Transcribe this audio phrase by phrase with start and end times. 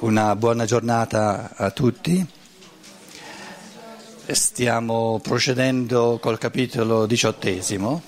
[0.00, 2.26] Una buona giornata a tutti.
[4.26, 8.02] Stiamo procedendo col capitolo diciottesimo.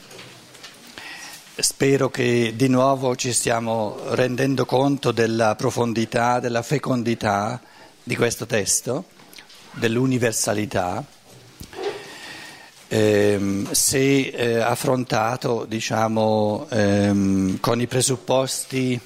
[1.55, 7.61] Spero che di nuovo ci stiamo rendendo conto della profondità, della fecondità
[8.03, 9.05] di questo testo,
[9.73, 11.03] dell'universalità,
[12.89, 19.01] ehm, se eh, affrontato diciamo, ehm, con i presupposti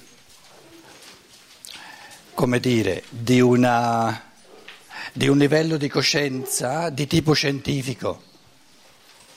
[2.41, 4.19] come dire, di, una,
[5.13, 8.23] di un livello di coscienza di tipo scientifico,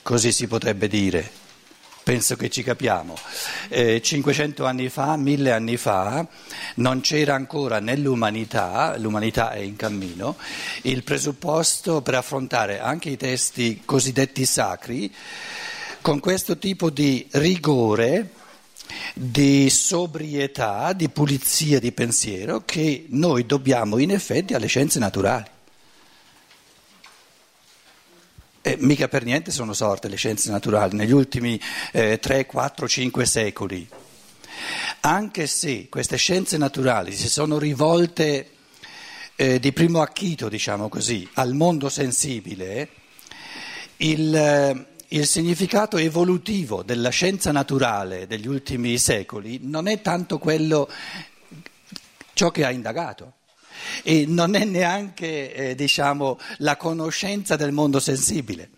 [0.00, 1.30] così si potrebbe dire.
[2.02, 3.14] Penso che ci capiamo.
[3.68, 6.26] Eh, 500 anni fa, 1000 anni fa,
[6.76, 10.38] non c'era ancora nell'umanità, l'umanità è in cammino,
[10.84, 15.14] il presupposto per affrontare anche i testi cosiddetti sacri
[16.00, 18.30] con questo tipo di rigore
[19.16, 25.52] di sobrietà, di pulizia di pensiero che noi dobbiamo in effetti alle scienze naturali.
[28.60, 31.60] E mica per niente sono sorte le scienze naturali negli ultimi
[31.92, 33.88] eh, 3, 4, 5 secoli.
[35.00, 38.50] Anche se queste scienze naturali si sono rivolte
[39.36, 42.88] eh, di primo acchito, diciamo così, al mondo sensibile,
[43.98, 50.88] il, eh, il significato evolutivo della scienza naturale degli ultimi secoli non è tanto quello
[52.32, 53.34] ciò che ha indagato
[54.02, 58.70] e non è neanche eh, diciamo, la conoscenza del mondo sensibile.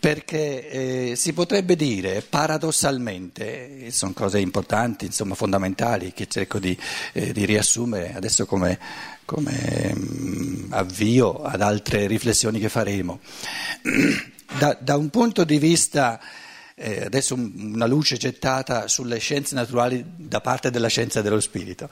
[0.00, 0.70] Perché
[1.10, 6.74] eh, si potrebbe dire paradossalmente, sono cose importanti, insomma fondamentali, che cerco di,
[7.12, 8.78] eh, di riassumere adesso come,
[9.26, 13.20] come mh, mm, avvio ad altre riflessioni che faremo.
[14.58, 16.20] Da, da un punto di vista,
[16.74, 21.88] eh, adesso una luce gettata sulle scienze naturali da parte della scienza dello spirito.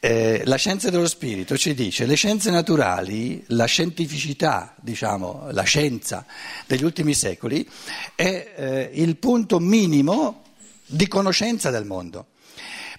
[0.00, 5.62] Eh, la scienza dello spirito ci dice che le scienze naturali, la scientificità, diciamo, la
[5.62, 6.24] scienza
[6.66, 7.68] degli ultimi secoli
[8.14, 10.42] è eh, il punto minimo
[10.86, 12.28] di conoscenza del mondo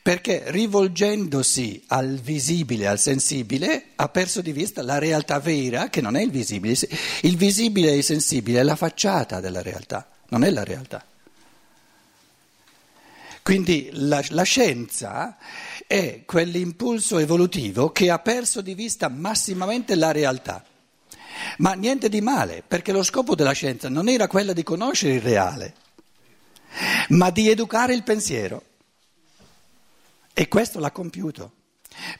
[0.01, 6.15] perché rivolgendosi al visibile, al sensibile, ha perso di vista la realtà vera che non
[6.15, 6.75] è il visibile.
[7.21, 11.05] Il visibile e il sensibile è la facciata della realtà, non è la realtà.
[13.43, 15.37] Quindi la, la scienza
[15.85, 20.63] è quell'impulso evolutivo che ha perso di vista massimamente la realtà.
[21.57, 25.21] Ma niente di male, perché lo scopo della scienza non era quello di conoscere il
[25.21, 25.73] reale,
[27.09, 28.63] ma di educare il pensiero.
[30.33, 31.51] E questo l'ha compiuto,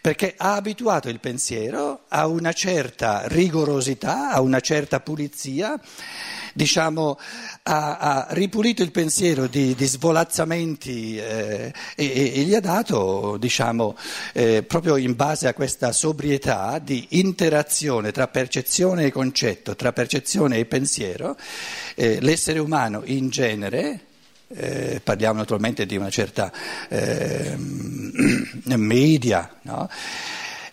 [0.01, 5.79] perché ha abituato il pensiero a una certa rigorosità, a una certa pulizia,
[6.53, 7.17] diciamo,
[7.63, 13.95] ha, ha ripulito il pensiero di, di svolazzamenti eh, e, e, gli ha dato, diciamo,
[14.33, 20.57] eh, proprio in base a questa sobrietà di interazione tra percezione e concetto, tra percezione
[20.57, 21.37] e pensiero,
[21.95, 24.07] eh, l'essere umano in genere
[24.53, 26.51] eh, parliamo naturalmente di una certa
[26.89, 27.55] eh,
[28.75, 29.89] media, no?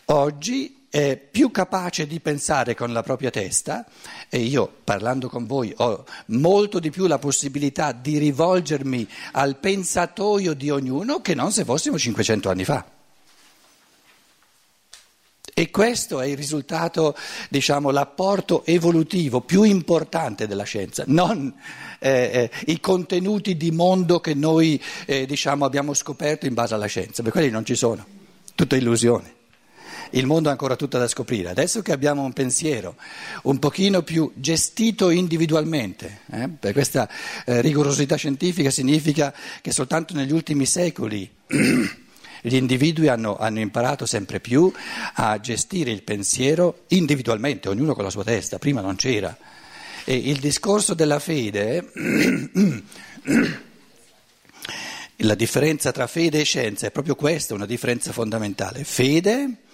[0.06, 3.84] oggi è più capace di pensare con la propria testa
[4.30, 10.54] e io parlando con voi ho molto di più la possibilità di rivolgermi al pensatoio
[10.54, 12.97] di ognuno che non se fossimo 500 anni fa.
[15.58, 17.16] E questo è il risultato,
[17.50, 21.52] diciamo, l'apporto evolutivo più importante della scienza, non
[21.98, 26.86] eh, eh, i contenuti di mondo che noi eh, diciamo, abbiamo scoperto in base alla
[26.86, 28.06] scienza, perché quelli non ci sono,
[28.54, 29.34] tutta illusione.
[30.10, 31.48] Il mondo è ancora tutto da scoprire.
[31.48, 32.94] Adesso che abbiamo un pensiero
[33.42, 37.08] un pochino più gestito individualmente, eh, per questa
[37.44, 41.28] eh, rigorosità scientifica significa che soltanto negli ultimi secoli
[42.40, 44.72] Gli individui hanno, hanno, imparato sempre più
[45.14, 49.36] a gestire il pensiero individualmente, ognuno con la sua testa, prima non c'era.
[50.04, 51.90] E il discorso della fede,
[55.16, 58.84] la differenza tra fede e scienza è proprio questa, una differenza fondamentale.
[58.84, 59.66] Fede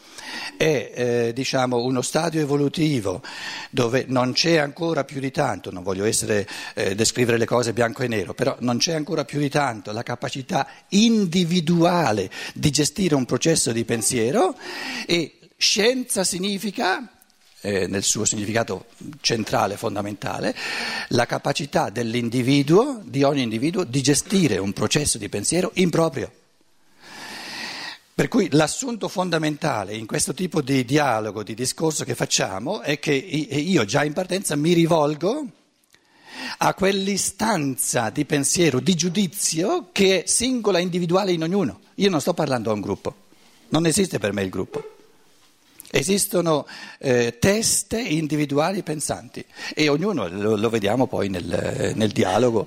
[0.57, 3.23] è eh, diciamo, uno stadio evolutivo
[3.71, 8.03] dove non c'è ancora più di tanto, non voglio essere, eh, descrivere le cose bianco
[8.03, 13.25] e nero, però non c'è ancora più di tanto la capacità individuale di gestire un
[13.25, 14.57] processo di pensiero
[15.07, 17.09] e scienza significa
[17.65, 18.87] eh, nel suo significato
[19.21, 20.55] centrale, fondamentale,
[21.09, 26.44] la capacità dell'individuo, di ogni individuo, di gestire un processo di pensiero improprio.
[28.15, 33.11] Per cui l'assunto fondamentale in questo tipo di dialogo, di discorso che facciamo è che
[33.11, 35.45] io già in partenza mi rivolgo
[36.59, 41.81] a quell'istanza di pensiero, di giudizio che è singola, individuale in ognuno.
[41.97, 43.15] Io non sto parlando a un gruppo,
[43.71, 45.04] non esiste per me il gruppo,
[45.97, 46.67] Esistono
[46.99, 52.67] eh, teste individuali pensanti e ognuno lo, lo vediamo poi nel, nel dialogo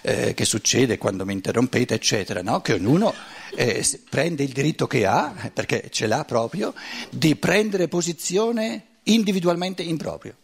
[0.00, 2.62] eh, che succede quando mi interrompete, eccetera, no?
[2.62, 3.12] che ognuno
[3.54, 6.72] eh, prende il diritto che ha, perché ce l'ha proprio,
[7.10, 10.34] di prendere posizione individualmente in proprio.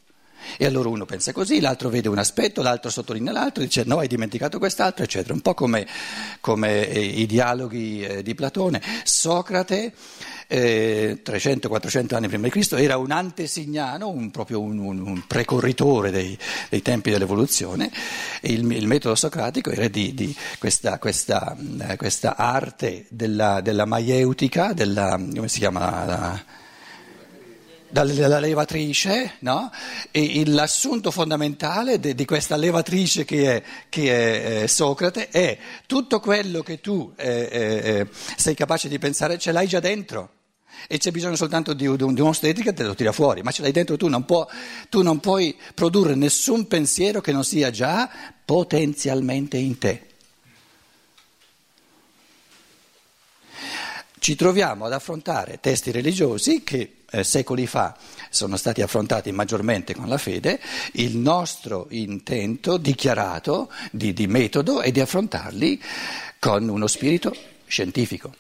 [0.57, 4.09] E allora uno pensa così, l'altro vede un aspetto, l'altro sottolinea l'altro, dice no, hai
[4.09, 5.35] dimenticato quest'altro, eccetera.
[5.35, 5.87] Un po' come,
[6.41, 8.81] come eh, i dialoghi eh, di Platone.
[9.05, 9.93] Socrate,
[10.49, 16.11] eh, 300-400 anni prima di Cristo, era un antesignano, un, proprio un, un, un precorritore
[16.11, 16.37] dei,
[16.71, 17.91] dei, tempi dell'evoluzione.
[18.43, 21.57] Il, il, metodo socratico era di, di questa, questa,
[21.89, 26.05] eh, questa, arte della, della maieutica, della, come si chiama?
[26.05, 26.45] La,
[27.91, 29.71] dalla levatrice, no?
[30.11, 36.63] e l'assunto fondamentale di, questa levatrice che è, che è eh, Socrate è tutto quello
[36.63, 40.31] che tu eh, eh, eh, sei capace di pensare ce l'hai già dentro
[40.87, 43.73] e c'è bisogno soltanto di, di, un'ostetrica che te lo tira fuori, ma ce l'hai
[43.73, 44.47] dentro tu, non, può,
[44.89, 48.09] tu non puoi produrre nessun pensiero che non sia già
[48.45, 50.03] potenzialmente in te.
[54.19, 57.97] Ci troviamo ad affrontare testi religiosi che eh, secoli fa
[58.31, 60.61] sono stati affrontati maggiormente con la fede,
[60.93, 65.81] il nostro intento dichiarato di, di metodo è di affrontarli
[66.39, 67.35] con uno spirito
[67.67, 68.35] scientifico.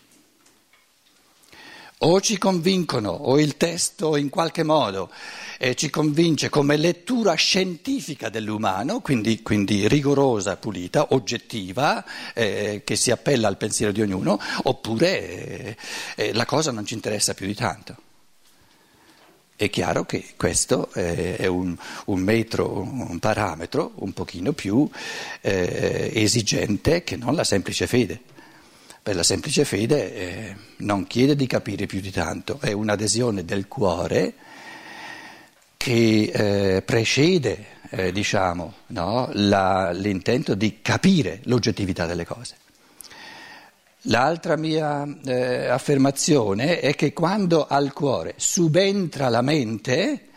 [2.00, 5.10] O ci convincono, o il testo in qualche modo
[5.58, 12.04] eh, ci convince come lettura scientifica dell'umano, quindi, quindi rigorosa, pulita, oggettiva,
[12.34, 15.76] eh, che si appella al pensiero di ognuno, oppure eh,
[16.14, 17.96] eh la cosa non ci interessa più di tanto.
[19.60, 24.88] È chiaro che questo eh, è un, un, metro, un parametro un pochino più
[25.40, 28.20] eh, esigente che non la semplice fede.
[29.02, 33.66] Per la semplice fede eh, non chiede di capire più di tanto, è un'adesione del
[33.66, 34.34] cuore
[35.76, 42.54] che eh, precede eh, diciamo, no, la, l'intento di capire l'oggettività delle cose.
[44.02, 50.28] L'altra mia eh, affermazione è che quando al cuore subentra la mente,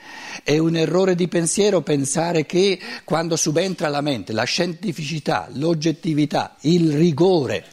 [0.43, 6.91] è un errore di pensiero pensare che quando subentra la mente la scientificità, l'oggettività, il
[6.91, 7.63] rigore,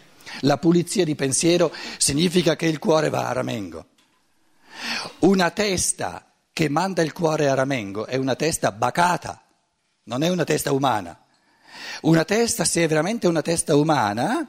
[0.40, 3.86] la pulizia di pensiero significa che il cuore va a ramengo.
[5.20, 9.42] Una testa che manda il cuore a ramengo è una testa bacata,
[10.04, 11.18] non è una testa umana.
[12.02, 14.48] Una testa, se è veramente una testa umana,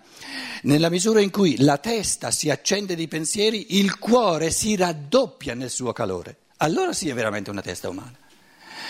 [0.64, 5.70] nella misura in cui la testa si accende di pensieri, il cuore si raddoppia nel
[5.70, 6.38] suo calore.
[6.58, 8.14] Allora sì è veramente una testa umana.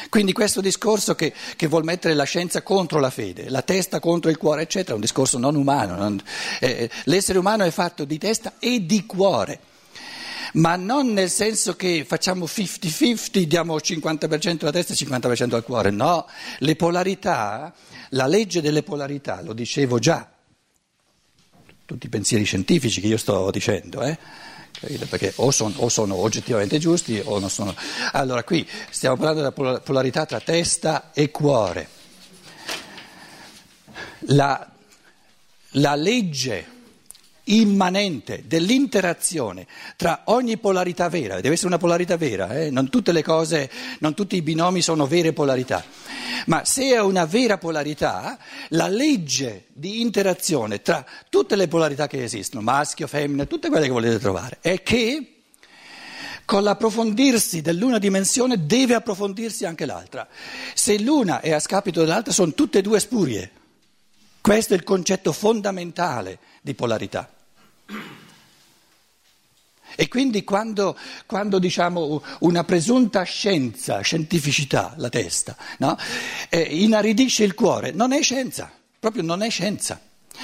[0.09, 4.31] Quindi questo discorso che, che vuol mettere la scienza contro la fede, la testa contro
[4.31, 5.95] il cuore, eccetera, è un discorso non umano.
[5.95, 6.21] Non,
[6.59, 9.59] eh, l'essere umano è fatto di testa e di cuore
[10.53, 15.91] ma non nel senso che facciamo 50-50, diamo 50% alla testa e 50% al cuore,
[15.91, 16.27] no,
[16.59, 17.73] le polarità,
[18.09, 20.29] la legge delle polarità, lo dicevo già,
[21.85, 24.17] tutti i pensieri scientifici che io sto dicendo, eh?
[25.09, 27.75] perché o sono, o sono, oggettivamente giusti o non sono.
[28.13, 31.89] Allora qui stiamo parlando della polarità tra testa e cuore.
[34.23, 34.71] La,
[35.71, 36.77] la legge
[37.49, 42.69] immanente dell'interazione tra ogni polarità vera, deve essere una polarità vera, eh?
[42.69, 45.83] non tutte le cose, non tutti i binomi sono vere polarità,
[46.45, 48.37] ma se è una vera polarità,
[48.69, 53.91] la legge di interazione tra tutte le polarità che esistono, maschio, femmina, tutte quelle che
[53.91, 55.33] volete trovare, è che
[56.45, 60.27] con l'approfondirsi dell'una dimensione deve approfondirsi anche l'altra.
[60.73, 63.51] Se l'una è a scapito dell'altra sono tutte e due spurie.
[64.41, 67.29] Questo è il concetto fondamentale di polarità.
[69.95, 75.97] E quindi quando, quando diciamo una presunta scienza, scientificità, la testa, no?
[76.49, 79.99] eh, inaridisce il cuore, non è scienza, proprio non è scienza.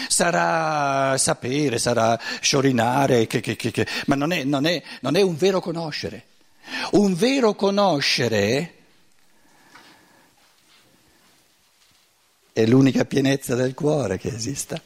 [0.09, 5.37] Sarà sapere, sarà sciorinare, che, che, che, ma non è, non, è, non è un
[5.37, 6.25] vero conoscere.
[6.91, 8.73] Un vero conoscere
[12.51, 14.81] è l'unica pienezza del cuore che esista.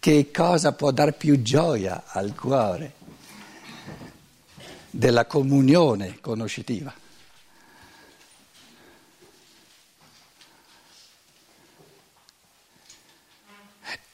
[0.00, 2.94] Che cosa può dar più gioia al cuore
[4.88, 6.90] della comunione conoscitiva?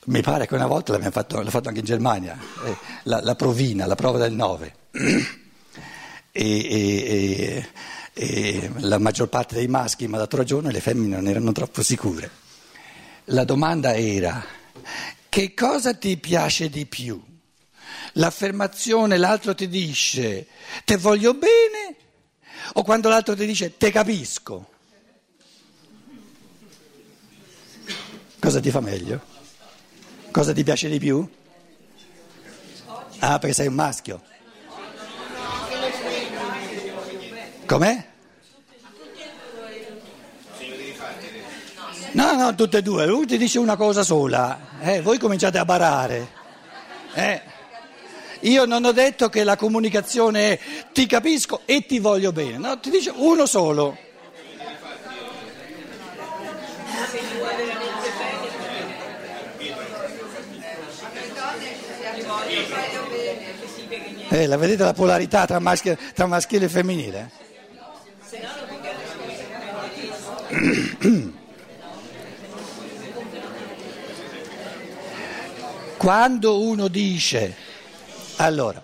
[0.06, 3.36] Mi pare che una volta l'abbiamo fatto, l'ho fatto anche in Germania, eh, la, la,
[3.36, 4.74] provina, la prova del 9.
[4.90, 5.22] e,
[6.32, 7.68] e,
[8.12, 11.80] e, la maggior parte dei maschi mi ha dato ragione, le femmine non erano troppo
[11.80, 12.28] sicure.
[13.26, 14.44] La domanda era
[15.36, 17.22] che cosa ti piace di più?
[18.14, 20.46] L'affermazione, l'altro ti dice,
[20.86, 21.94] te voglio bene
[22.72, 24.70] o quando l'altro ti dice te capisco?
[28.40, 29.20] Cosa ti fa meglio?
[30.30, 31.30] Cosa ti piace di più?
[33.18, 34.22] Ah, perché sei un maschio.
[37.66, 38.14] Com'è?
[42.16, 43.04] No, no, tutte e due.
[43.04, 46.26] Lui ti dice una cosa sola, eh, voi cominciate a barare.
[47.12, 47.42] Eh.
[48.40, 50.58] Io non ho detto che la comunicazione è
[50.92, 53.98] ti capisco e ti voglio bene, no, ti dice uno solo.
[64.28, 67.30] Eh, la vedete la polarità tra maschile, tra maschile e femminile?
[76.06, 77.52] Quando uno dice,
[78.36, 78.80] allora,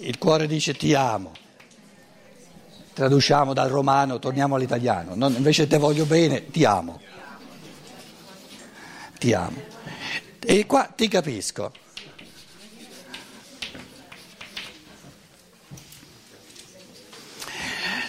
[0.00, 1.32] il cuore dice ti amo,
[2.92, 7.00] traduciamo dal romano, torniamo all'italiano, non, invece te voglio bene, ti amo,
[9.18, 9.62] ti amo.
[10.40, 11.72] E qua ti capisco.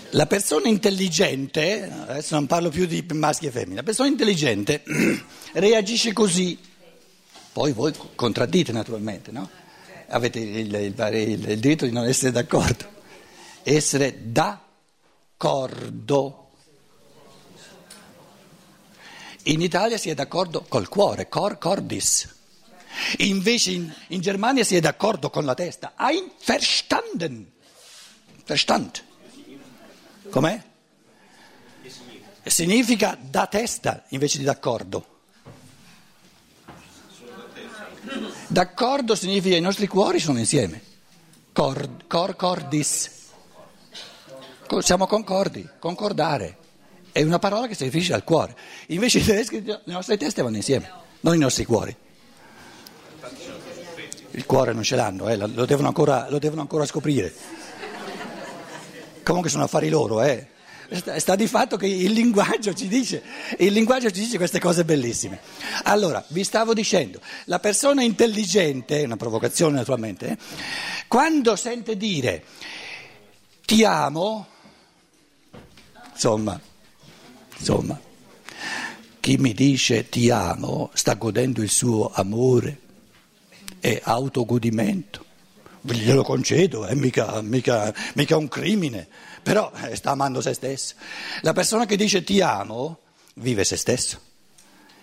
[0.09, 4.83] La persona intelligente, adesso non parlo più di maschi e femmine, la persona intelligente
[5.53, 6.71] reagisce così.
[7.53, 9.47] Poi voi contraddite naturalmente, no?
[10.07, 12.91] Avete il, il, il, il diritto di non essere d'accordo.
[13.61, 16.39] Essere d'accordo.
[19.43, 22.27] In Italia si è d'accordo col cuore, cor cordis.
[23.17, 25.93] Invece in, in Germania si è d'accordo con la testa.
[25.95, 27.51] Einverstanden.
[28.45, 29.03] Verstand.
[30.29, 30.59] Com'è?
[32.45, 35.12] Significa da testa invece di d'accordo.
[38.53, 40.79] D'accordo significa i nostri cuori sono insieme.
[41.51, 43.09] Cor, cor cordis.
[44.77, 46.57] Siamo concordi, concordare.
[47.11, 48.55] È una parola che si riferisce al cuore.
[48.89, 50.87] Invece i tedeschi, le nostre teste vanno insieme,
[51.21, 51.97] non i nostri cuori.
[54.29, 57.33] Il cuore non ce l'hanno, eh, lo, devono ancora, lo devono ancora scoprire.
[59.23, 60.47] Comunque sono affari loro, eh.
[61.17, 63.23] Sta di fatto che il linguaggio ci dice,
[63.57, 65.39] il linguaggio ci dice queste cose bellissime.
[65.83, 70.37] Allora, vi stavo dicendo, la persona intelligente, una provocazione naturalmente, eh,
[71.07, 72.43] quando sente dire
[73.65, 74.47] ti amo,
[76.11, 76.59] insomma,
[77.57, 77.99] insomma,
[79.19, 82.79] chi mi dice ti amo sta godendo il suo amore
[83.79, 85.23] e autogodimento
[85.91, 89.07] glielo concedo, è mica, mica, mica un crimine,
[89.43, 90.95] però eh, sta amando se stesso.
[91.41, 92.99] La persona che dice ti amo
[93.35, 94.19] vive se stesso,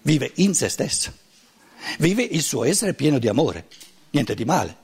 [0.03, 1.13] vive in se stesso,
[1.99, 3.67] vive il suo essere pieno di amore,
[4.11, 4.77] niente di male.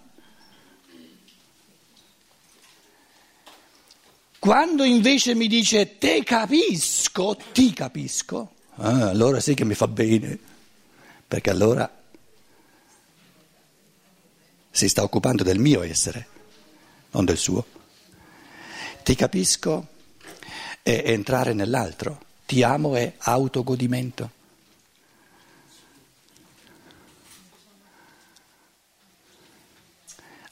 [4.39, 10.39] Quando invece mi dice te capisco, ti capisco, ah, allora sì che mi fa bene,
[11.27, 11.91] perché allora
[14.71, 16.29] si sta occupando del mio essere,
[17.13, 17.76] non del suo.
[19.07, 19.87] Ti capisco
[20.83, 24.31] è entrare nell'altro, ti amo è autogodimento.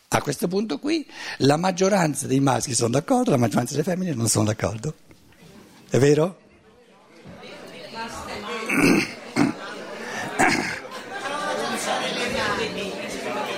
[0.06, 1.04] A questo punto qui
[1.38, 4.94] la maggioranza dei maschi sono d'accordo, la maggioranza delle femmine non sono d'accordo.
[5.90, 6.38] È vero?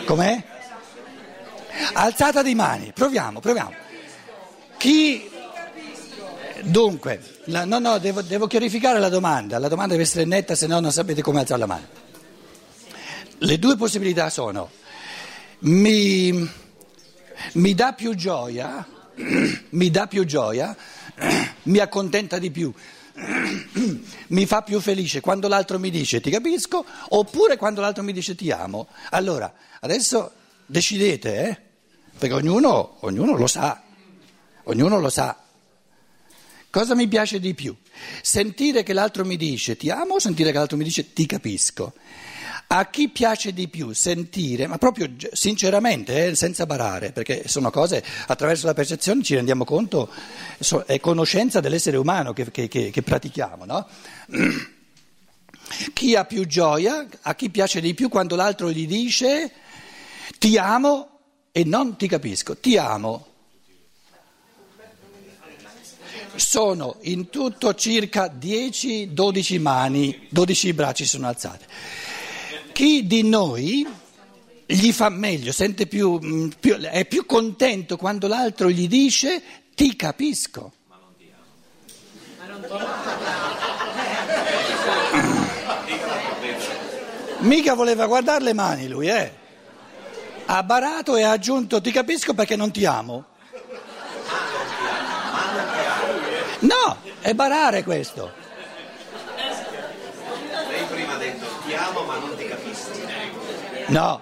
[0.07, 0.45] Com'è?
[1.93, 3.85] Alzata di mani, proviamo, proviamo.
[4.79, 5.31] Chi...
[6.63, 10.67] Dunque, la, no, no, devo, devo, chiarificare la domanda, la domanda deve essere netta, se
[10.67, 11.87] no non sapete come alzare la mano.
[13.39, 14.71] Le due possibilità sono,
[15.61, 16.49] mi,
[17.53, 18.85] mi dà più gioia,
[19.71, 20.75] mi dà più gioia,
[21.65, 22.73] mi accontenta di più,
[24.29, 28.35] mi fa più felice quando l'altro mi dice ti capisco, oppure quando l'altro mi dice
[28.35, 28.89] ti amo.
[29.11, 30.33] Allora, adesso
[30.67, 31.61] decidete, eh?
[32.19, 33.83] perché ognuno, ognuno lo sa,
[34.67, 35.37] ognuno lo sa.
[36.71, 37.75] Cosa mi piace di più?
[38.21, 41.95] Sentire che l'altro mi dice ti amo o sentire che l'altro mi dice ti capisco?
[42.69, 48.05] A chi piace di più sentire, ma proprio sinceramente, eh, senza barare, perché sono cose
[48.27, 50.11] attraverso la percezione ci rendiamo conto,
[50.85, 53.87] è conoscenza dell'essere umano che, che, che, che pratichiamo, no?
[55.93, 59.51] Chi ha più gioia, a chi piace di più quando l'altro gli dice
[60.39, 61.19] ti amo
[61.51, 63.36] e non ti capisco, ti amo.
[66.37, 71.67] Sono in tutto circa 10-12 mani, 12 braccia sono alzate.
[72.73, 73.87] Chi di noi
[74.67, 75.53] gli fa meglio,
[75.89, 79.43] più, mm, più, è più contento quando l'altro gli dice
[79.75, 80.73] ti capisco.
[87.39, 89.33] Mica voleva guardare le mani lui, eh?
[90.47, 93.36] Ha barato e ha aggiunto ti capisco perché non ti amo.
[96.61, 98.33] No, è barare questo.
[100.69, 102.91] Lei prima ha detto ti amo ma non ti capisco.
[103.89, 104.21] No.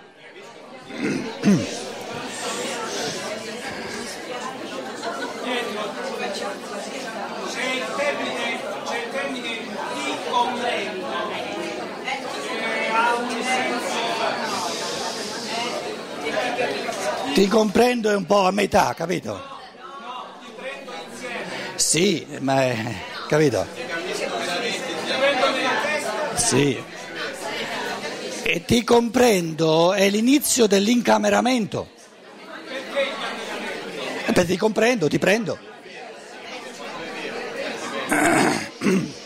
[6.34, 11.06] C'è il termine, c'è il termine ti comprendo,
[12.42, 13.82] che ha un senso,
[17.34, 19.32] Ti comprendo è un po' a metà, capito?
[19.32, 22.92] no, ti prendo insieme, Sì, ma è,
[23.28, 23.64] capito?
[26.34, 26.82] Sì.
[28.42, 31.86] E ti comprendo è l'inizio dell'incameramento.
[34.26, 35.56] Eh, Perché ti comprendo, ti prendo.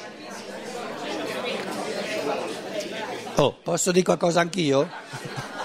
[3.40, 4.90] Oh, posso dire qualcosa anch'io?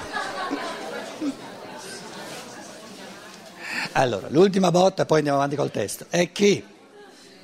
[3.93, 6.05] Allora, l'ultima botta, poi andiamo avanti col testo.
[6.09, 6.63] È che,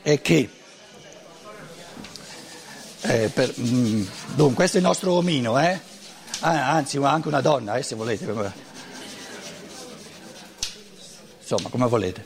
[0.01, 0.49] è che,
[3.01, 4.03] eh, per, mm,
[4.35, 5.79] dunque, questo è il nostro omino, eh?
[6.41, 8.25] Ah, anzi, anche una donna, eh, se volete.
[11.41, 12.25] Insomma, come volete.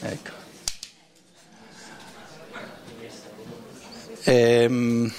[0.00, 0.30] Ecco.
[4.24, 5.12] Ehm,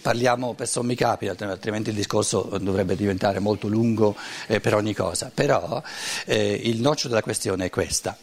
[0.00, 4.16] parliamo per sommi capi, altrimenti il discorso dovrebbe diventare molto lungo
[4.46, 5.30] eh, per ogni cosa.
[5.32, 5.82] Però
[6.26, 8.16] eh, il noccio della questione è questa.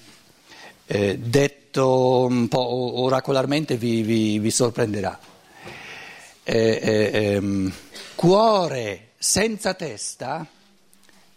[0.89, 5.19] Eh, detto un po' oracolarmente vi, vi, vi sorprenderà.
[6.43, 7.73] Eh, eh, ehm,
[8.15, 10.47] cuore senza testa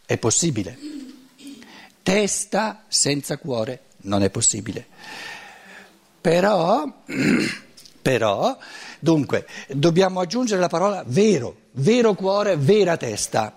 [0.06, 0.78] è possibile,
[2.00, 4.86] testa senza cuore non è possibile.
[6.20, 6.84] Però,
[8.02, 8.56] però,
[9.00, 13.56] dunque, dobbiamo aggiungere la parola vero, vero cuore, vera testa.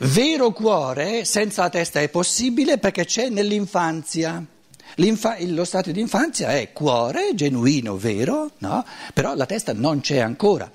[0.00, 4.44] Vero cuore senza la testa è possibile perché c'è nell'infanzia.
[4.96, 8.84] Lo stato di infanzia è cuore, genuino, vero, no?
[9.14, 10.70] però la testa non c'è ancora.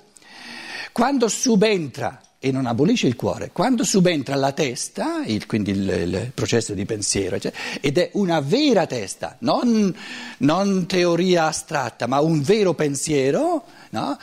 [0.92, 6.30] Quando subentra, e non abolisce il cuore, quando subentra la testa, il, quindi il, il,
[6.34, 9.94] processo di pensiero, cioè, ed è una vera testa, non,
[10.38, 14.18] non, teoria astratta, ma un vero pensiero, no?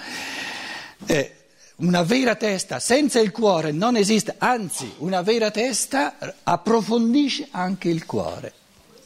[1.08, 1.36] eh,
[1.78, 8.06] una vera testa senza il cuore non esiste, anzi una vera testa approfondisce anche il
[8.06, 8.54] cuore.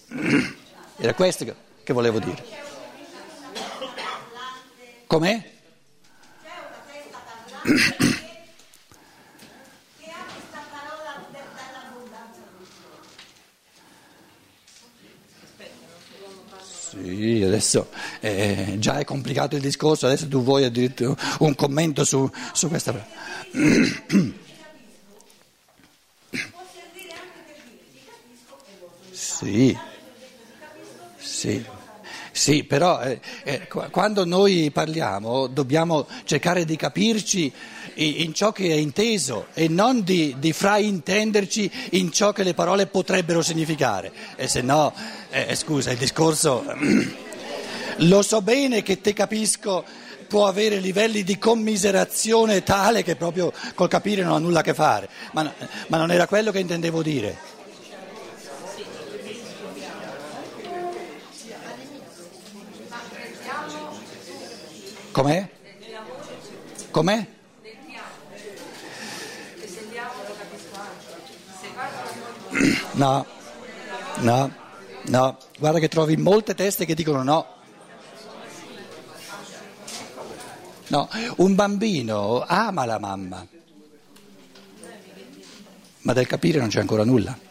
[0.98, 1.46] Era questo
[1.84, 2.44] che, volevo dire.
[5.08, 5.52] Com'è?
[16.90, 17.90] Sì, adesso
[18.22, 23.06] eh, già è complicato il discorso, adesso tu vuoi addirittura un commento su, su questa.
[29.12, 29.78] Sì,
[31.36, 31.66] sì.
[32.32, 37.52] Sì, però eh, eh, quando noi parliamo dobbiamo cercare di capirci
[37.96, 42.88] in ciò che è inteso e non di, di fraintenderci in ciò che le parole
[42.88, 44.12] potrebbero significare.
[44.36, 44.94] E se no,
[45.30, 46.64] eh, scusa, il discorso...
[48.00, 49.86] Lo so bene che te capisco
[50.28, 54.74] può avere livelli di commiserazione tale che proprio col capire non ha nulla a che
[54.74, 55.50] fare, ma,
[55.88, 57.55] ma non era quello che intendevo dire.
[65.16, 65.50] Com'è?
[66.92, 67.28] Com'è?
[72.96, 73.26] No,
[74.18, 74.54] no,
[75.04, 75.38] no.
[75.58, 77.48] Guarda che trovi molte teste che dicono no.
[80.88, 83.48] No, un bambino ama la mamma,
[86.02, 87.45] ma del capire non c'è ancora nulla.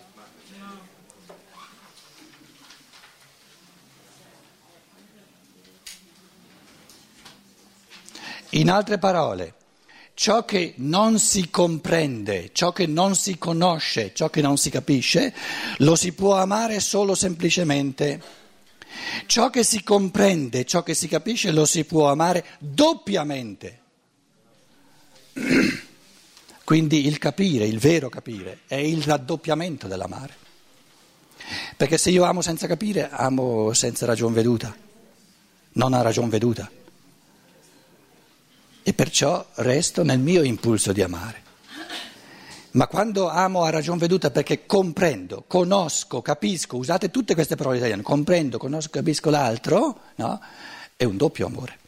[8.64, 9.53] In altre parole,
[10.14, 15.35] ciò che non si comprende, ciò che non si conosce, ciò che non si capisce,
[15.79, 18.22] lo si può amare solo semplicemente.
[19.27, 23.81] Ciò che si comprende, ciò che si capisce, lo si può amare doppiamente.
[26.64, 30.35] Quindi il capire, il vero capire, è il raddoppiamento dell'amare.
[31.77, 34.74] Perché se io amo senza capire, amo senza ragion veduta,
[35.72, 36.70] non a ragion veduta
[38.85, 41.42] e perciò resto nel mio impulso di amare.
[42.75, 48.03] Ma quando amo a ragion veduta perché comprendo, conosco, capisco, usate tutte queste parole italiane,
[48.03, 50.40] comprendo, conosco, capisco l'altro, no?
[50.97, 51.79] È un doppio amore.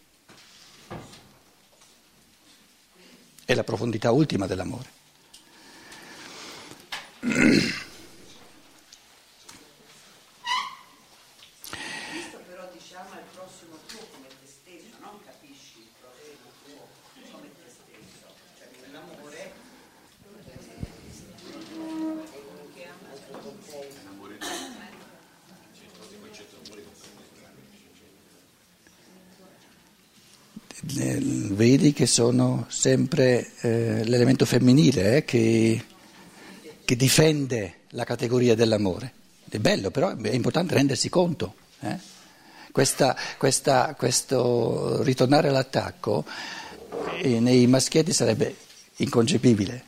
[3.44, 4.88] È la profondità ultima dell'amore.
[7.26, 7.35] Questo
[12.46, 16.87] però diciamo al prossimo tuo come te stesso, non capisci il prossimo tuo
[17.32, 19.64] come te stesso, cioè nell'amore
[30.98, 31.20] Eh,
[31.56, 35.85] Vedi che sono sempre eh, l'elemento femminile eh, che,
[36.85, 39.12] che difende la categoria dell'amore.
[39.49, 41.55] È bello, però è importante rendersi conto.
[41.81, 41.99] eh.
[42.71, 46.25] Questa- questa- questo ritornare all'attacco
[47.23, 48.55] eh, nei maschietti sarebbe
[48.97, 49.83] inconcepibile.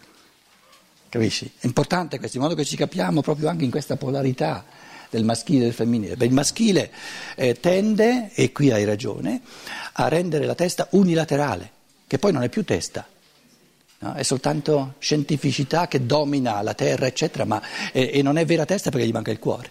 [1.09, 1.51] Capisci?
[1.59, 4.65] È importante questo, in modo che ci capiamo proprio anche in questa polarità
[5.11, 6.17] del maschile e del femminile.
[6.17, 6.91] Beh, il maschile
[7.37, 9.41] eh, tende, e qui hai ragione,
[9.93, 11.77] a rendere la testa unilaterale,
[12.09, 13.07] che poi non è più testa.
[14.01, 14.15] no?
[14.15, 18.91] È soltanto scientificità che domina la terra, eccetera, ma eh, e non è vera testa
[18.91, 19.71] perché gli manca il cuore.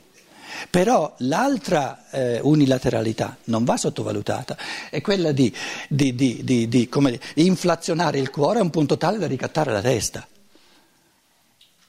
[0.69, 4.57] Però l'altra eh, unilateralità non va sottovalutata,
[4.89, 5.53] è quella di,
[5.89, 10.25] di- di- di- come inflazionare il cuore a un punto tale da ricattare la testa.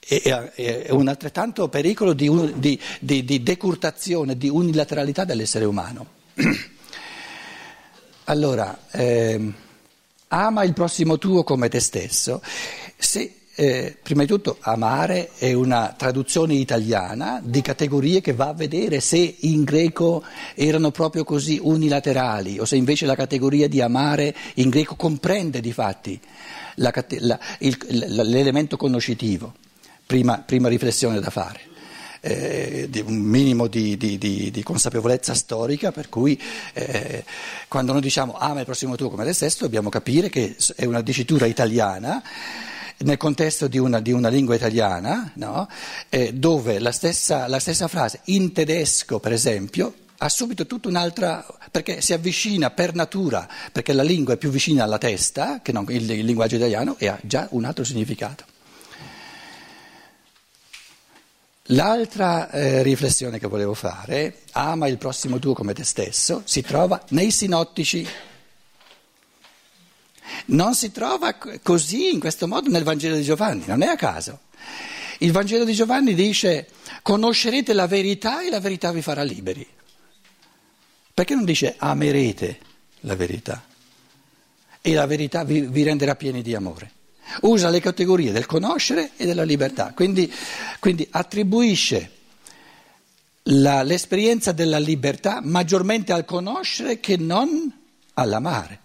[0.00, 0.22] E-
[0.54, 6.06] e- È un altrettanto pericolo di, di- di- di decurtazione, di unilateralità dell'essere umano.
[8.24, 9.54] Allora, ehm,
[10.28, 12.40] ama il prossimo tuo come te stesso.
[12.96, 18.52] Se, eh, prima di tutto, amare è una traduzione italiana di categorie che va a
[18.54, 20.22] vedere se in greco
[20.54, 25.72] erano proprio così unilaterali o se invece la categoria di amare in greco comprende di
[25.72, 26.20] fatti
[26.76, 29.54] la la- il- l'elemento conoscitivo.
[30.06, 31.60] Prima, prima riflessione da fare.
[32.20, 36.40] Eh, di un minimo di, di- di- di consapevolezza storica, per cui
[36.74, 37.24] eh,
[37.68, 41.02] quando noi diciamo ama il prossimo tuo come te stesso, dobbiamo capire che è una
[41.02, 42.22] dicitura italiana
[42.98, 45.68] nel contesto di una, di una lingua italiana, no?
[46.08, 51.46] Eh, dove la stessa, la stessa frase in tedesco, per esempio, ha subito tutta un'altra,
[51.70, 55.84] perché si avvicina per natura, perché la lingua è più vicina alla testa che non
[55.88, 58.47] il, il linguaggio italiano e ha già un altro significato.
[61.72, 67.02] L'altra eh, riflessione che volevo fare, ama il prossimo tuo come te stesso, si trova
[67.10, 68.06] nei sinottici.
[70.46, 74.40] Non si trova così, in questo modo, nel Vangelo di Giovanni, non è a caso.
[75.18, 76.68] Il Vangelo di Giovanni dice
[77.02, 79.66] conoscerete la verità e la verità vi farà liberi.
[81.12, 82.58] Perché non dice amerete
[83.00, 83.62] la verità
[84.80, 86.92] e la verità vi, vi renderà pieni di amore?
[87.42, 90.32] Usa le categorie del conoscere e della libertà, quindi,
[90.80, 92.12] quindi attribuisce
[93.50, 97.72] la- l'esperienza della libertà maggiormente al conoscere che non
[98.14, 98.80] all'amare.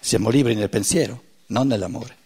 [0.00, 2.16] Siamo liberi nel pensiero, non nell'amore.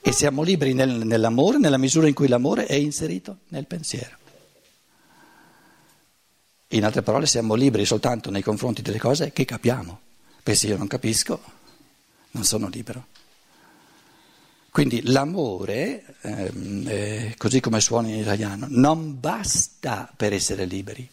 [0.00, 4.16] E siamo liberi nel- nell'amore nella misura in cui l'amore è inserito nel pensiero.
[6.68, 10.00] In altre parole, siamo liberi soltanto nei confronti delle cose che capiamo.
[10.42, 11.40] Perché se io non capisco,
[12.32, 13.06] non sono libero.
[14.70, 21.06] Quindi l'amore, ehm, eh, così come suona in italiano, non basta per essere liberi.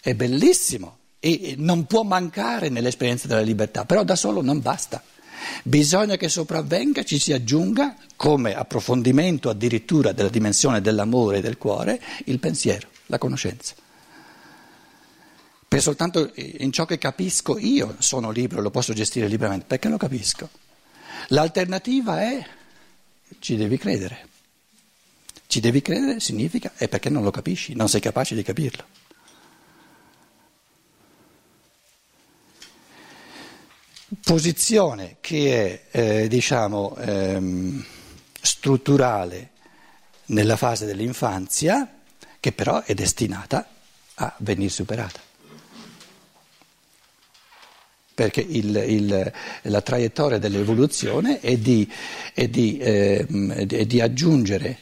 [0.00, 5.02] È bellissimo e non può mancare nell'esperienza della libertà, però da solo non basta.
[5.62, 12.00] Bisogna che sopravvenga, ci si aggiunga, come approfondimento addirittura della dimensione dell'amore e del cuore,
[12.24, 13.74] il pensiero, la conoscenza.
[15.68, 19.96] Per soltanto in ciò che capisco io sono libero, lo posso gestire liberamente, perché lo
[19.96, 20.48] capisco.
[21.28, 22.46] L'alternativa è
[23.40, 24.28] ci devi credere.
[25.46, 28.84] Ci devi credere significa è perché non lo capisci, non sei capace di capirlo.
[34.22, 37.84] Posizione che è, eh, diciamo, ehm,
[38.40, 39.50] strutturale
[40.26, 42.02] nella fase dell'infanzia,
[42.38, 43.68] che però è destinata
[44.14, 45.25] a venire superata.
[48.16, 49.32] Perché il- il-
[49.64, 51.86] la traiettoria dell'evoluzione è di,
[52.32, 54.78] è di, ehm, è di aggiungere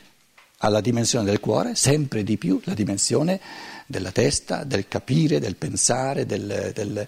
[0.59, 3.41] alla dimensione del cuore sempre di più la dimensione
[3.87, 7.05] della testa, del capire, del pensare, del, del-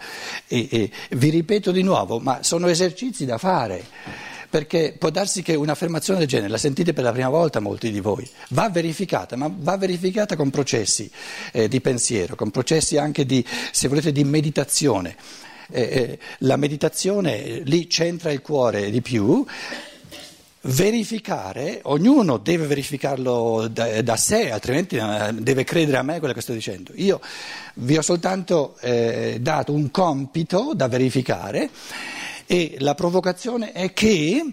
[0.48, 3.84] e- e vi ripeto di nuovo, ma sono esercizi da fare,
[4.50, 8.00] perché può darsi che un'affermazione del genere, la sentite per la prima volta molti di
[8.00, 11.08] voi, va verificata, ma va verificata con processi
[11.52, 15.14] eh, di pensiero, con processi anche di, se volete, di meditazione.
[15.70, 19.44] Eh, eh, la meditazione lì centra il cuore di più,
[20.66, 26.40] verificare, ognuno deve verificarlo da, da sé, altrimenti eh, deve credere a me quello che
[26.40, 26.92] sto dicendo.
[26.96, 27.20] Io
[27.74, 31.70] vi ho soltanto eh, dato un compito da verificare
[32.46, 34.44] e la provocazione è che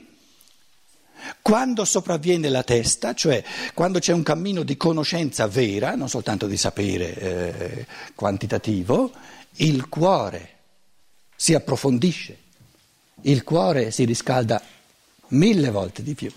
[1.41, 6.57] quando sopravviene la testa, cioè quando c'è un cammino di conoscenza vera, non soltanto di
[6.57, 9.11] sapere eh, quantitativo,
[9.57, 10.52] il cuore
[11.43, 12.37] si approfondisce,
[13.23, 14.63] il cuore si riscalda
[15.29, 16.31] mille volte di più.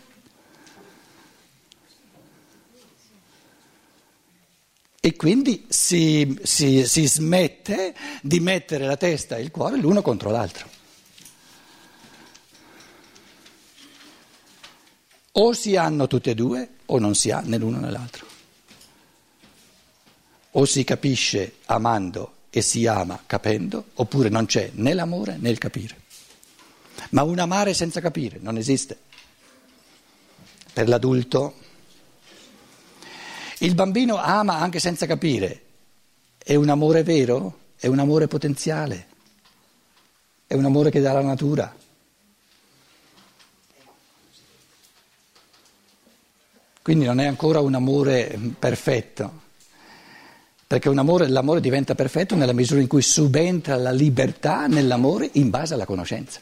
[4.98, 10.32] E quindi si, si, si smette di mettere la testa e il cuore l'uno contro
[10.32, 10.68] l'altro.
[15.30, 18.26] O si hanno tutte e due o non si ha né l'uno né l'altro.
[20.50, 25.58] O si capisce amando e si ama capendo, oppure non c'è né l'amore né il
[25.58, 25.94] capire.
[27.10, 28.98] Ma un amare senza capire non esiste.
[30.72, 31.54] Per l'adulto
[33.58, 35.64] il bambino ama anche senza capire.
[36.38, 37.58] È un amore vero?
[37.76, 39.06] È un amore potenziale?
[40.46, 41.76] È un amore che dà la natura?
[46.80, 49.42] Quindi non è ancora un amore perfetto,
[50.66, 55.74] perché amore, l'amore diventa perfetto nella misura in cui subentra la libertà nell'amore in base
[55.74, 56.40] alla conoscenza.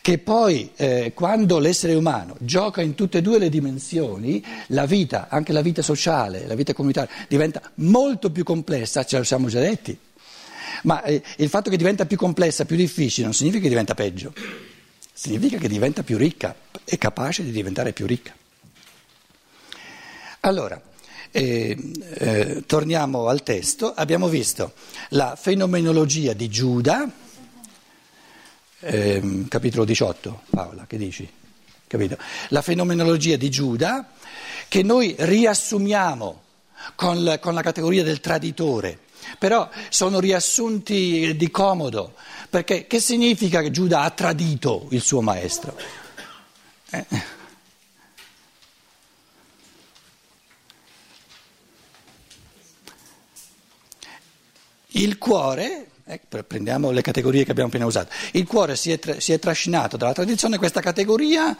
[0.00, 5.28] Che poi eh, quando l'essere umano gioca in tutte e due le dimensioni, la vita,
[5.28, 9.60] anche la vita sociale, la vita comunitaria, diventa molto più complessa, ce lo siamo già
[9.60, 9.96] detti.
[10.82, 14.32] Ma eh, il fatto che diventa più complessa, più difficile, non significa che diventa peggio
[15.22, 16.52] significa che diventa più ricca,
[16.84, 18.34] è capace di diventare più ricca.
[20.40, 20.80] Allora,
[21.32, 21.76] eh,
[22.14, 24.74] eh, torniamo al testo, abbiamo visto
[25.10, 27.10] la fenomenologia di Giuda,
[28.80, 31.28] eh, capitolo 18, Paola, che dici?
[31.86, 32.16] Capito?
[32.48, 34.12] La fenomenologia di Giuda
[34.68, 36.42] che noi riassumiamo
[36.94, 38.98] con la, con la categoria del traditore,
[39.38, 42.14] però sono riassunti di comodo,
[42.50, 45.76] perché che significa che Giuda ha tradito il suo maestro?
[46.90, 47.40] Eh.
[54.92, 59.18] Il cuore, eh, prendiamo le categorie che abbiamo appena usato, il cuore si è, tra,
[59.20, 61.56] si è trascinato dalla tradizione questa categoria,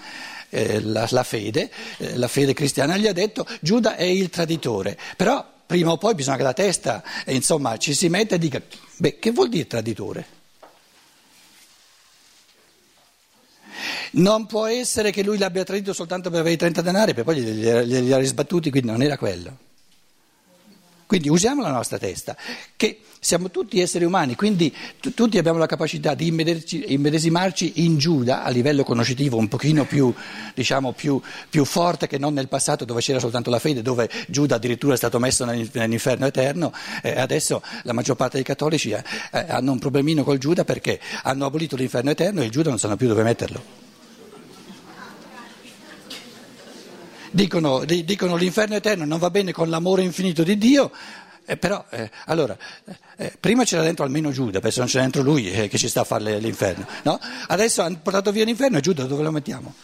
[0.51, 4.99] eh, la, la, fede, eh, la fede cristiana gli ha detto Giuda è il traditore,
[5.17, 8.61] però prima o poi bisogna che la testa eh, insomma, ci si metta e dica,
[8.97, 10.41] beh, che vuol dire traditore?
[14.13, 17.87] Non può essere che lui l'abbia tradito soltanto per avere i 30 denari, poi glieli,
[17.87, 19.71] glieli ha risbattuti, quindi non era quello.
[21.13, 22.35] Quindi usiamo la nostra testa,
[22.75, 28.43] che siamo tutti esseri umani, quindi t- tutti abbiamo la capacità di immedesimarci in Giuda
[28.43, 30.11] a livello conoscitivo un pochino più,
[30.55, 31.21] diciamo, più,
[31.51, 34.97] più, forte che non nel passato dove c'era soltanto la fede, dove Giuda addirittura è
[34.97, 36.73] stato messo nell'inferno eterno.
[37.03, 41.45] Eh, adesso la maggior parte dei cattolici eh, hanno un problemino col Giuda perché hanno
[41.45, 43.82] abolito l'inferno eterno e il Giuda non sanno più dove metterlo.
[47.33, 50.93] Dicono, dicono l'inferno eterno non va bene con l'amore infinito di Dio,
[51.45, 52.57] eh, però eh, allora,
[53.17, 56.03] eh, prima c'era dentro almeno Giuda, perché non c'è dentro lui eh, che ci sta
[56.03, 57.19] a fare l'inferno, no?
[57.49, 59.75] Adesso hanno portato via l'inferno e Giuda dove lo mettiamo?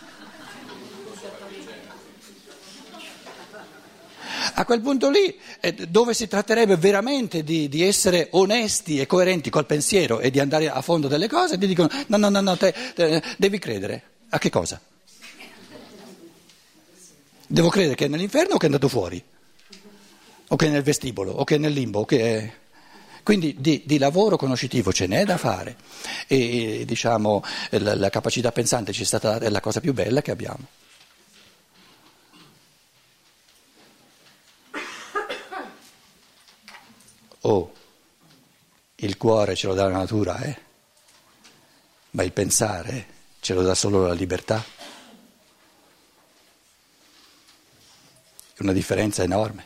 [4.54, 9.50] A quel punto lì, eh, dove si tratterebbe veramente di, di, essere onesti e coerenti
[9.50, 12.56] col pensiero e di andare a fondo delle cose, ti dicono no, no, no, no
[12.56, 14.02] te, te, devi credere.
[14.30, 14.80] A che cosa?
[17.50, 19.24] Devo credere che è nell'inferno o che è andato fuori,
[20.48, 22.06] o che è nel vestibolo, o che è nel limbo.
[22.06, 22.52] È...
[23.22, 25.76] Quindi di, di, lavoro conoscitivo ce n'è da fare
[26.26, 30.30] e diciamo, la, la capacità pensante ci è stata è la cosa più bella che
[30.30, 30.66] abbiamo.
[37.40, 37.72] Oh,
[38.96, 40.58] il cuore ce lo dà la natura, eh?
[42.11, 43.06] ma il pensare
[43.40, 44.62] ce lo dà solo la libertà.
[48.59, 49.64] È una differenza enorme.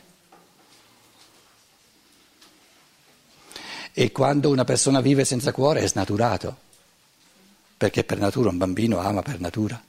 [3.91, 6.57] E quando una persona vive senza cuore è snaturato,
[7.75, 9.81] perché per natura un bambino ama per natura.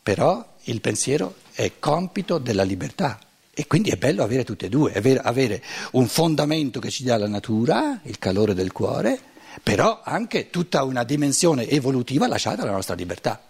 [0.00, 3.18] Però il pensiero è compito della libertà
[3.52, 5.60] e quindi è bello avere tutte e due, avere
[5.92, 9.20] un fondamento che ci dà la natura, il calore del cuore,
[9.64, 13.42] però anche tutta una dimensione evolutiva lasciata alla nostra libertà.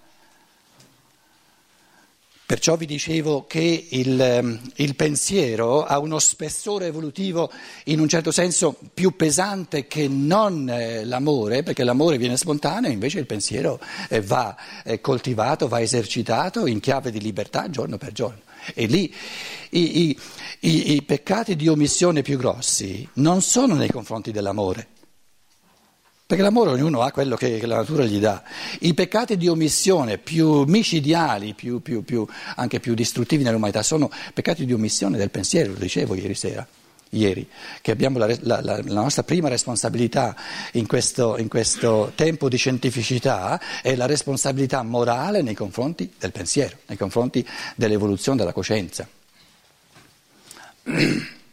[2.46, 7.50] Perciò vi dicevo che il, ehm, il, pensiero ha uno spessore evolutivo
[7.85, 13.18] in un certo senso più pesante che non eh, l'amore, perché l'amore viene spontaneo, invece
[13.18, 13.80] il pensiero
[14.11, 14.54] eh, va
[14.85, 18.40] eh, coltivato, va esercitato in chiave di libertà giorno per giorno.
[18.74, 19.11] E lì
[19.70, 20.18] i, i,
[20.61, 24.88] i, i peccati di omissione più grossi non sono nei confronti dell'amore
[26.27, 28.43] perché l'amore ognuno ha quello che, la natura gli dà.
[28.81, 34.65] I peccati di omissione più micidiali, più, più, più, anche più distruttivi nell'umanità, sono peccati
[34.65, 36.67] di omissione del pensiero, lo dicevo ieri sera.
[37.11, 37.47] Ieri,
[37.81, 40.35] che abbiamo la, la, la, nostra prima responsabilità
[40.73, 46.79] in questo, in questo tempo di scientificità è la responsabilità morale nei confronti del pensiero,
[46.87, 49.07] nei confronti dell'evoluzione della coscienza.